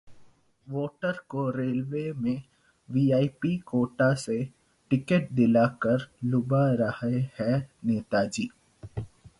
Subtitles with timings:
[0.67, 2.41] voter को railway में
[2.89, 4.43] VIP quota से
[4.91, 7.69] टिकट दिला कर लुभा रहे हैं
[7.85, 8.49] नेताजी